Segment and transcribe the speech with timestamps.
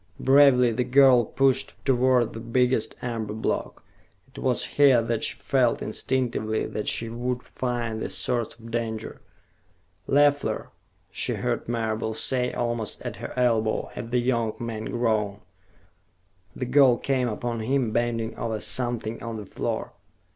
[0.19, 3.83] Bravely the girl pushed toward the biggest amber block.
[4.35, 9.21] It was here that she felt instinctively that she would find the source of danger.
[10.07, 10.71] "Leffler!"
[11.11, 15.41] she heard Marable say, almost at her elbow, and the young man groaned.
[16.55, 19.93] The girl came upon him, bending over something on the floor.